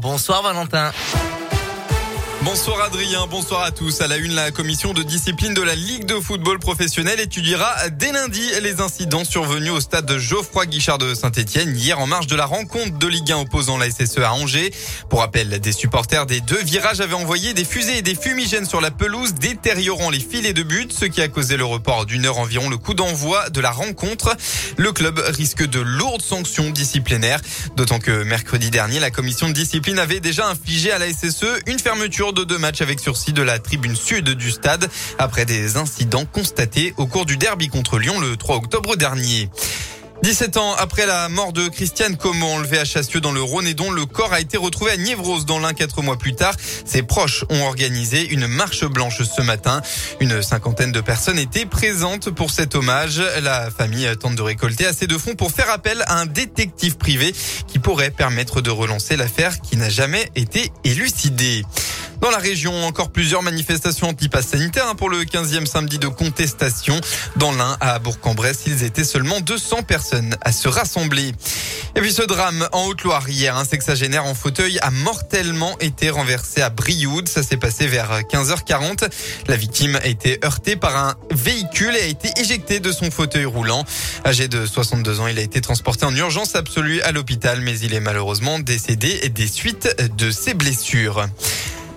Bonsoir 0.00 0.42
Valentin. 0.42 1.27
Bonsoir 2.44 2.80
Adrien, 2.82 3.26
bonsoir 3.26 3.64
à 3.64 3.72
tous. 3.72 4.00
À 4.00 4.06
la 4.06 4.16
une, 4.16 4.32
la 4.32 4.52
commission 4.52 4.92
de 4.92 5.02
discipline 5.02 5.54
de 5.54 5.62
la 5.62 5.74
Ligue 5.74 6.04
de 6.04 6.14
football 6.14 6.60
professionnel 6.60 7.18
étudiera 7.18 7.74
dès 7.90 8.12
lundi 8.12 8.40
les 8.62 8.80
incidents 8.80 9.24
survenus 9.24 9.72
au 9.72 9.80
stade 9.80 10.06
de 10.06 10.18
Geoffroy 10.18 10.66
Guichard 10.66 10.98
de 10.98 11.14
Saint-Etienne 11.14 11.76
hier 11.76 11.98
en 11.98 12.06
marge 12.06 12.28
de 12.28 12.36
la 12.36 12.46
rencontre 12.46 12.96
de 12.96 13.06
Ligue 13.08 13.32
1 13.32 13.38
opposant 13.38 13.76
la 13.76 13.90
SSE 13.90 14.18
à 14.18 14.32
Angers. 14.32 14.72
Pour 15.10 15.18
rappel, 15.18 15.58
des 15.58 15.72
supporters 15.72 16.26
des 16.26 16.40
deux 16.40 16.62
virages 16.62 17.00
avaient 17.00 17.14
envoyé 17.14 17.54
des 17.54 17.64
fusées 17.64 17.98
et 17.98 18.02
des 18.02 18.14
fumigènes 18.14 18.66
sur 18.66 18.80
la 18.80 18.92
pelouse, 18.92 19.34
détériorant 19.34 20.08
les 20.08 20.20
filets 20.20 20.54
de 20.54 20.62
but, 20.62 20.92
ce 20.92 21.06
qui 21.06 21.20
a 21.20 21.26
causé 21.26 21.56
le 21.56 21.64
report 21.64 22.06
d'une 22.06 22.24
heure 22.24 22.38
environ 22.38 22.70
le 22.70 22.78
coup 22.78 22.94
d'envoi 22.94 23.50
de 23.50 23.60
la 23.60 23.72
rencontre. 23.72 24.36
Le 24.76 24.92
club 24.92 25.18
risque 25.26 25.66
de 25.66 25.80
lourdes 25.80 26.22
sanctions 26.22 26.70
disciplinaires, 26.70 27.40
d'autant 27.74 27.98
que 27.98 28.22
mercredi 28.22 28.70
dernier, 28.70 29.00
la 29.00 29.10
commission 29.10 29.48
de 29.48 29.54
discipline 29.54 29.98
avait 29.98 30.20
déjà 30.20 30.46
infligé 30.46 30.92
à 30.92 30.98
la 30.98 31.12
SSE 31.12 31.44
une 31.66 31.80
fermeture 31.80 32.27
de 32.32 32.44
deux 32.44 32.58
matchs 32.58 32.80
avec 32.80 33.00
sursis 33.00 33.32
de 33.32 33.42
la 33.42 33.58
tribune 33.58 33.96
sud 33.96 34.30
du 34.30 34.50
stade 34.50 34.88
après 35.18 35.44
des 35.44 35.76
incidents 35.76 36.24
constatés 36.24 36.94
au 36.96 37.06
cours 37.06 37.26
du 37.26 37.36
derby 37.36 37.68
contre 37.68 37.98
Lyon 37.98 38.18
le 38.20 38.36
3 38.36 38.56
octobre 38.56 38.96
dernier. 38.96 39.48
17 40.22 40.56
ans 40.56 40.74
après 40.74 41.06
la 41.06 41.28
mort 41.28 41.52
de 41.52 41.68
Christiane 41.68 42.16
Comont, 42.16 42.56
enlevée 42.56 42.80
à 42.80 42.84
Chassieux 42.84 43.20
dans 43.20 43.30
le 43.30 43.40
Rhône 43.40 43.68
et 43.68 43.74
dont 43.74 43.92
le 43.92 44.04
corps 44.04 44.32
a 44.32 44.40
été 44.40 44.56
retrouvé 44.56 44.90
à 44.90 44.96
Niévros 44.96 45.44
dans 45.44 45.60
l'un 45.60 45.72
quatre 45.74 46.02
mois 46.02 46.18
plus 46.18 46.34
tard, 46.34 46.54
ses 46.84 47.02
proches 47.02 47.44
ont 47.50 47.62
organisé 47.62 48.28
une 48.28 48.48
marche 48.48 48.84
blanche 48.84 49.22
ce 49.22 49.42
matin. 49.42 49.80
Une 50.18 50.42
cinquantaine 50.42 50.90
de 50.90 51.00
personnes 51.00 51.38
étaient 51.38 51.66
présentes 51.66 52.30
pour 52.30 52.50
cet 52.50 52.74
hommage. 52.74 53.22
La 53.42 53.70
famille 53.70 54.08
tente 54.18 54.34
de 54.34 54.42
récolter 54.42 54.86
assez 54.86 55.06
de 55.06 55.16
fonds 55.16 55.36
pour 55.36 55.52
faire 55.52 55.70
appel 55.70 56.02
à 56.08 56.18
un 56.18 56.26
détective 56.26 56.96
privé 56.96 57.32
qui 57.68 57.78
pourrait 57.78 58.10
permettre 58.10 58.60
de 58.60 58.70
relancer 58.70 59.16
l'affaire 59.16 59.60
qui 59.60 59.76
n'a 59.76 59.88
jamais 59.88 60.28
été 60.34 60.72
élucidée. 60.82 61.64
Dans 62.20 62.30
la 62.30 62.38
région, 62.38 62.84
encore 62.84 63.10
plusieurs 63.10 63.42
manifestations 63.42 64.08
anti-pass 64.08 64.48
sanitaire 64.48 64.88
hein, 64.88 64.96
pour 64.96 65.08
le 65.08 65.22
15e 65.22 65.66
samedi 65.66 65.98
de 65.98 66.08
contestation. 66.08 67.00
Dans 67.36 67.52
l'un, 67.52 67.76
à 67.80 67.98
Bourg-en-Bresse, 68.00 68.62
ils 68.66 68.82
étaient 68.82 69.04
seulement 69.04 69.40
200 69.40 69.84
personnes 69.84 70.36
à 70.40 70.50
se 70.50 70.66
rassembler. 70.66 71.32
Et 71.94 72.00
puis 72.00 72.12
ce 72.12 72.22
drame 72.22 72.68
en 72.72 72.86
Haute-Loire 72.86 73.28
hier, 73.28 73.56
un 73.56 73.64
sexagénaire 73.64 74.24
en 74.24 74.34
fauteuil 74.34 74.78
a 74.80 74.90
mortellement 74.90 75.78
été 75.78 76.10
renversé 76.10 76.60
à 76.60 76.70
Brioude. 76.70 77.28
Ça 77.28 77.42
s'est 77.42 77.56
passé 77.56 77.86
vers 77.86 78.20
15h40. 78.22 79.08
La 79.46 79.56
victime 79.56 79.96
a 79.96 80.06
été 80.06 80.40
heurtée 80.44 80.76
par 80.76 80.96
un 80.96 81.14
véhicule 81.30 81.94
et 81.96 82.02
a 82.02 82.06
été 82.06 82.30
éjecté 82.40 82.80
de 82.80 82.90
son 82.90 83.10
fauteuil 83.10 83.44
roulant. 83.44 83.84
Âgé 84.26 84.48
de 84.48 84.66
62 84.66 85.20
ans, 85.20 85.28
il 85.28 85.38
a 85.38 85.42
été 85.42 85.60
transporté 85.60 86.04
en 86.04 86.14
urgence 86.14 86.56
absolue 86.56 87.00
à 87.02 87.12
l'hôpital, 87.12 87.60
mais 87.60 87.78
il 87.78 87.94
est 87.94 88.00
malheureusement 88.00 88.58
décédé 88.58 89.28
des 89.28 89.46
suites 89.46 89.88
de 90.16 90.30
ses 90.30 90.54
blessures. 90.54 91.26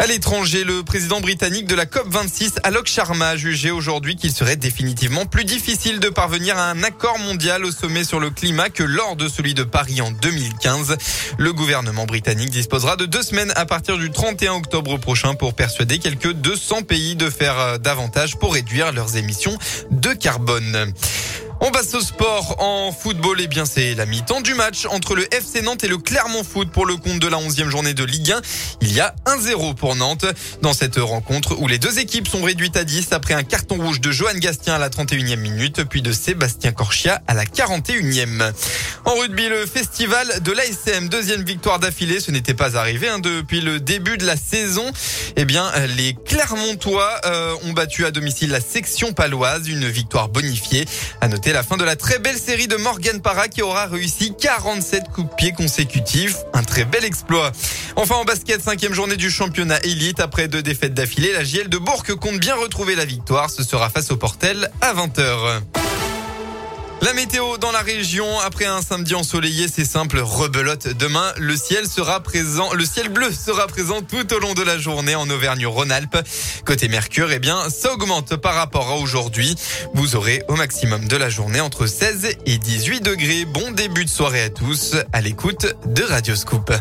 À 0.00 0.06
l'étranger, 0.06 0.62
le 0.62 0.84
président 0.84 1.20
britannique 1.20 1.66
de 1.66 1.74
la 1.74 1.84
COP26, 1.84 2.58
Alok 2.62 2.86
Sharma, 2.86 3.30
a 3.30 3.36
jugé 3.36 3.72
aujourd'hui 3.72 4.14
qu'il 4.14 4.30
serait 4.30 4.54
définitivement 4.54 5.26
plus 5.26 5.44
difficile 5.44 5.98
de 5.98 6.08
parvenir 6.08 6.56
à 6.56 6.70
un 6.70 6.84
accord 6.84 7.18
mondial 7.18 7.64
au 7.64 7.72
sommet 7.72 8.04
sur 8.04 8.20
le 8.20 8.30
climat 8.30 8.68
que 8.70 8.84
lors 8.84 9.16
de 9.16 9.28
celui 9.28 9.54
de 9.54 9.64
Paris 9.64 10.00
en 10.00 10.12
2015. 10.12 10.96
Le 11.36 11.52
gouvernement 11.52 12.06
britannique 12.06 12.50
disposera 12.50 12.94
de 12.94 13.06
deux 13.06 13.22
semaines 13.22 13.52
à 13.56 13.66
partir 13.66 13.98
du 13.98 14.12
31 14.12 14.52
octobre 14.52 14.98
prochain 14.98 15.34
pour 15.34 15.54
persuader 15.54 15.98
quelques 15.98 16.32
200 16.32 16.82
pays 16.82 17.16
de 17.16 17.28
faire 17.28 17.58
euh, 17.58 17.78
davantage 17.78 18.36
pour 18.36 18.54
réduire 18.54 18.92
leurs 18.92 19.16
émissions 19.16 19.58
de 19.90 20.12
carbone. 20.12 20.92
On 21.60 21.72
passe 21.72 21.92
au 21.94 22.00
sport 22.00 22.56
en 22.60 22.92
football. 22.92 23.40
Et 23.40 23.44
eh 23.44 23.46
bien, 23.48 23.64
c'est 23.64 23.94
la 23.94 24.06
mi-temps 24.06 24.40
du 24.40 24.54
match 24.54 24.86
entre 24.86 25.16
le 25.16 25.32
FC 25.34 25.60
Nantes 25.60 25.82
et 25.82 25.88
le 25.88 25.98
Clermont 25.98 26.44
Foot 26.44 26.70
pour 26.70 26.86
le 26.86 26.96
compte 26.96 27.18
de 27.18 27.26
la 27.26 27.38
11e 27.38 27.68
journée 27.68 27.94
de 27.94 28.04
Ligue 28.04 28.30
1. 28.30 28.40
Il 28.80 28.92
y 28.92 29.00
a 29.00 29.14
1-0 29.26 29.74
pour 29.74 29.96
Nantes 29.96 30.24
dans 30.62 30.72
cette 30.72 30.96
rencontre 30.96 31.56
où 31.58 31.66
les 31.66 31.78
deux 31.78 31.98
équipes 31.98 32.28
sont 32.28 32.42
réduites 32.42 32.76
à 32.76 32.84
10 32.84 33.12
après 33.12 33.34
un 33.34 33.42
carton 33.42 33.76
rouge 33.76 34.00
de 34.00 34.12
Johan 34.12 34.34
Gastien 34.36 34.74
à 34.74 34.78
la 34.78 34.88
31e 34.88 35.36
minute, 35.36 35.82
puis 35.84 36.00
de 36.00 36.12
Sébastien 36.12 36.70
Corchia 36.70 37.22
à 37.26 37.34
la 37.34 37.44
41e. 37.44 38.52
En 39.04 39.14
rugby, 39.14 39.48
le 39.48 39.66
festival 39.66 40.40
de 40.42 40.52
l'ASM, 40.52 41.08
deuxième 41.08 41.42
victoire 41.42 41.80
d'affilée, 41.80 42.20
ce 42.20 42.30
n'était 42.30 42.54
pas 42.54 42.76
arrivé 42.76 43.08
hein, 43.08 43.18
depuis 43.18 43.60
le 43.60 43.80
début 43.80 44.16
de 44.16 44.26
la 44.26 44.36
saison. 44.36 44.84
Eh 45.36 45.44
bien, 45.44 45.72
les 45.96 46.14
Clermontois 46.14 47.20
euh, 47.24 47.54
ont 47.64 47.72
battu 47.72 48.04
à 48.04 48.10
domicile 48.10 48.50
la 48.50 48.60
section 48.60 49.12
paloise, 49.12 49.68
une 49.68 49.88
victoire 49.88 50.28
bonifiée. 50.28 50.84
À 51.20 51.28
noter 51.28 51.47
la 51.52 51.62
fin 51.62 51.76
de 51.76 51.84
la 51.84 51.96
très 51.96 52.18
belle 52.18 52.36
série 52.36 52.68
de 52.68 52.76
Morgan 52.76 53.20
Parra 53.20 53.48
qui 53.48 53.62
aura 53.62 53.86
réussi 53.86 54.34
47 54.38 55.04
coups 55.14 55.30
de 55.30 55.34
pied 55.34 55.52
consécutifs. 55.52 56.36
Un 56.52 56.62
très 56.62 56.84
bel 56.84 57.04
exploit. 57.04 57.52
Enfin 57.96 58.16
en 58.16 58.24
basket, 58.24 58.60
cinquième 58.60 58.92
journée 58.92 59.16
du 59.16 59.30
championnat 59.30 59.78
élite. 59.84 60.20
Après 60.20 60.48
deux 60.48 60.62
défaites 60.62 60.94
d'affilée, 60.94 61.32
la 61.32 61.44
JL 61.44 61.68
de 61.68 61.78
Bourg 61.78 62.04
compte 62.20 62.38
bien 62.38 62.54
retrouver 62.56 62.94
la 62.94 63.04
victoire. 63.04 63.50
Ce 63.50 63.62
sera 63.62 63.88
face 63.88 64.10
au 64.10 64.16
Portel 64.16 64.70
à 64.80 64.92
20h. 64.94 65.97
La 67.00 67.12
météo 67.12 67.58
dans 67.58 67.70
la 67.70 67.80
région 67.80 68.40
après 68.40 68.64
un 68.64 68.82
samedi 68.82 69.14
ensoleillé, 69.14 69.66
c'est 69.72 69.84
simple, 69.84 70.18
rebelote. 70.18 70.88
Demain, 70.88 71.32
le 71.36 71.56
ciel 71.56 71.86
sera 71.86 72.20
présent, 72.20 72.72
le 72.72 72.84
ciel 72.84 73.08
bleu 73.08 73.30
sera 73.30 73.68
présent 73.68 74.02
tout 74.02 74.34
au 74.34 74.38
long 74.40 74.52
de 74.54 74.62
la 74.62 74.78
journée 74.78 75.14
en 75.14 75.30
Auvergne-Rhône-Alpes. 75.30 76.18
Côté 76.64 76.88
Mercure, 76.88 77.30
eh 77.30 77.38
bien, 77.38 77.70
ça 77.70 77.92
augmente 77.92 78.36
par 78.36 78.54
rapport 78.54 78.88
à 78.88 78.96
aujourd'hui. 78.96 79.54
Vous 79.94 80.16
aurez 80.16 80.42
au 80.48 80.56
maximum 80.56 81.06
de 81.06 81.16
la 81.16 81.30
journée 81.30 81.60
entre 81.60 81.86
16 81.86 82.36
et 82.46 82.58
18 82.58 83.00
degrés. 83.00 83.44
Bon 83.44 83.70
début 83.70 84.04
de 84.04 84.10
soirée 84.10 84.42
à 84.42 84.50
tous 84.50 84.96
à 85.12 85.20
l'écoute 85.20 85.66
de 85.86 86.02
Radioscoop. 86.02 86.72